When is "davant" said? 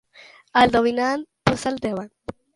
1.87-2.13